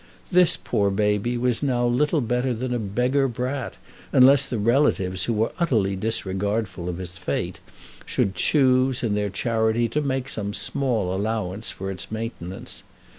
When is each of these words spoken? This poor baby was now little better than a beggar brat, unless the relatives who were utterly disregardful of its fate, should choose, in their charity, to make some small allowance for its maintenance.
This 0.31 0.57
poor 0.57 0.89
baby 0.89 1.37
was 1.37 1.61
now 1.61 1.85
little 1.85 2.21
better 2.21 2.55
than 2.55 2.73
a 2.73 2.79
beggar 2.79 3.27
brat, 3.27 3.77
unless 4.11 4.47
the 4.47 4.57
relatives 4.57 5.25
who 5.25 5.33
were 5.33 5.51
utterly 5.59 5.95
disregardful 5.95 6.89
of 6.89 6.99
its 6.99 7.19
fate, 7.19 7.59
should 8.03 8.33
choose, 8.33 9.03
in 9.03 9.13
their 9.13 9.29
charity, 9.29 9.87
to 9.89 10.01
make 10.01 10.27
some 10.27 10.55
small 10.55 11.13
allowance 11.13 11.69
for 11.69 11.91
its 11.91 12.11
maintenance. 12.11 12.81